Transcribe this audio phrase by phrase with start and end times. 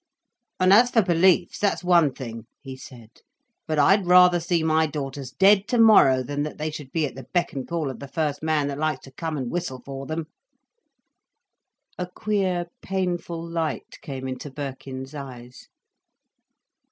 [0.59, 3.21] "And as for beliefs, that's one thing," he said.
[3.67, 7.27] "But I'd rather see my daughters dead tomorrow than that they should be at the
[7.33, 10.25] beck and call of the first man that likes to come and whistle for them."
[11.99, 15.67] A queer painful light came into Birkin's eyes.